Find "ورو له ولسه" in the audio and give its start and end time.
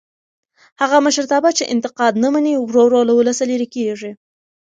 2.85-3.43